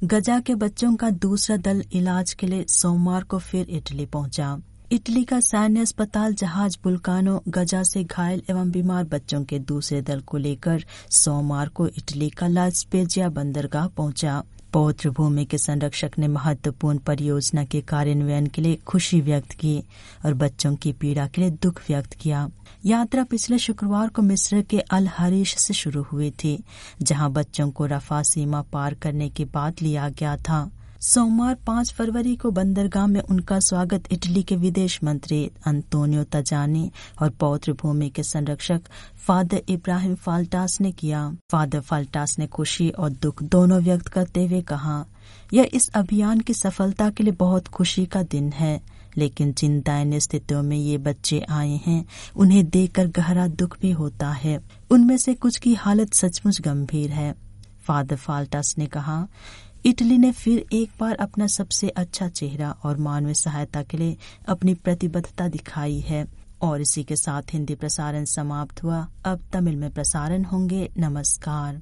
गजा 0.03 0.39
के 0.39 0.55
बच्चों 0.55 0.95
का 0.95 1.09
दूसरा 1.09 1.57
दल 1.57 1.83
इलाज 1.93 2.33
के 2.33 2.47
लिए 2.47 2.65
सोमवार 2.67 3.23
को 3.23 3.39
फिर 3.39 3.69
इटली 3.69 4.05
पहुँचा। 4.05 4.59
इटली 4.91 5.23
का 5.23 5.39
सैन्य 5.39 5.81
अस्पताल 5.81 6.33
जहाज़ 6.33 6.77
बुल्कानो 6.83 7.43
गजा 7.47 7.83
से 7.83 8.03
घायल 8.03 8.41
एवं 8.49 8.71
बीमार 8.71 9.03
बच्चों 9.03 9.43
के 9.43 9.59
दूसरे 9.59 10.01
दल 10.01 10.19
को 10.19 10.37
लेकर 10.37 10.83
सोमवार 11.09 11.67
को 11.67 11.87
इटली 11.87 12.29
का 12.29 12.47
लास्पेजिया 12.47 13.29
बंदरगाह 13.29 13.87
पहुँचा। 13.87 14.43
पौत्र 14.73 15.09
भूमि 15.09 15.45
के 15.45 15.57
संरक्षक 15.57 16.11
ने 16.19 16.27
महत्वपूर्ण 16.27 16.97
परियोजना 16.97 17.63
के 17.65 17.81
कार्यान्वयन 17.81 18.47
के 18.47 18.61
लिए 18.61 18.75
खुशी 18.75 19.21
व्यक्त 19.21 19.51
की 19.51 19.77
और 20.25 20.33
बच्चों 20.33 20.75
की 20.75 20.91
पीड़ा 20.91 21.27
के 21.27 21.41
लिए 21.41 21.51
दुख 21.51 21.81
व्यक्त 21.87 22.13
किया। 22.13 22.49
यात्रा 22.85 23.23
पिछले 23.23 23.57
शुक्रवार 23.59 24.09
को 24.09 24.21
मिस्र 24.21 24.61
के 24.61 24.79
अल 24.79 25.07
हरीश 25.07 25.57
से 25.57 25.73
शुरू 25.73 26.03
हुई 26.03 26.31
थी, 26.31 26.57
जहाँ 27.01 27.31
बच्चों 27.31 27.69
को 27.71 27.85
रफा 27.85 28.21
सीमा 28.23 28.61
पार 28.61 28.93
करने 28.93 29.29
के 29.29 29.45
बाद 29.45 29.75
लिया 29.81 30.09
गया 30.09 30.37
था। 30.37 30.69
सोमवार 31.01 31.55
5 31.55 31.91
फरवरी 31.93 32.35
को 32.35 32.51
बंदरगाह 32.51 33.07
में 33.07 33.21
उनका 33.21 33.59
स्वागत 33.59 34.03
इटली 34.11 34.43
के 34.43 34.55
विदेश 34.55 34.99
मंत्री 35.03 35.51
अंतोनियो 35.65 36.23
तजानी 36.23 36.91
और 37.21 37.29
पौत्र 37.29 37.73
भूमि 37.73 38.09
के 38.09 38.23
संरक्षक 38.23 38.81
फादर 39.27 39.61
इब्राहिम 39.69 40.15
फाल्टास 40.15 40.81
ने 40.81 40.91
किया। 40.91 41.35
फादर 41.51 41.79
फाल्टास 41.79 42.39
ने 42.39 42.47
खुशी 42.47 42.89
और 42.89 43.09
दुख 43.09 43.43
दोनों 43.43 43.81
व्यक्त 43.81 44.07
करते 44.07 44.45
हुए 44.45 44.61
कहा, 44.61 45.05
यह 45.53 45.69
इस 45.73 45.89
अभियान 45.89 46.39
की 46.39 46.53
सफलता 46.53 47.09
के 47.09 47.23
लिए 47.23 47.33
बहुत 47.33 47.67
खुशी 47.67 48.05
का 48.05 48.23
दिन 48.23 48.51
है, 48.51 48.81
लेकिन 49.17 49.53
जिन 49.53 49.79
दैन्य 49.79 50.19
स्थितियों 50.19 50.63
में 50.63 50.77
ये 50.77 50.97
बच्चे 50.97 51.39
आए 51.49 51.79
हैं, 51.85 52.05
उन्हें 52.35 52.69
देखकर 52.69 53.07
गहरा 53.07 53.47
दुख 53.47 53.79
भी 53.79 53.91
होता 53.91 54.31
है। 54.31 54.59
उनमें 54.91 55.17
से 55.17 55.33
कुछ 55.33 55.57
की 55.57 55.73
हालत 55.73 56.13
सचमुच 56.13 56.61
गंभीर 56.61 57.11
है। 57.11 57.35
फादर 57.81 58.15
फाल्टास 58.15 58.75
ने 58.77 58.85
कहा 58.85 59.27
इटली 59.85 60.17
ने 60.17 60.31
फिर 60.31 60.65
एक 60.73 60.91
बार 60.99 61.15
अपना 61.15 61.47
सबसे 61.47 61.89
अच्छा 61.89 62.27
चेहरा 62.27 62.71
और 62.71 62.97
मानवीय 62.97 63.33
सहायता 63.33 63.83
के 63.83 63.97
लिए 63.97 64.17
अपनी 64.47 64.73
प्रतिबद्धता 64.73 65.47
दिखाई 65.47 65.99
है। 65.99 66.27
और 66.61 66.81
इसी 66.81 67.03
के 67.03 67.15
साथ 67.15 67.41
हिंदी 67.53 67.75
प्रसारण 67.75 68.25
समाप्त 68.25 68.83
हुआ। 68.83 69.07
अब 69.25 69.39
तमिल 69.53 69.75
में 69.75 69.91
प्रसारण 69.91 70.43
होंगे। 70.43 70.91
नमस्कार। 70.97 71.81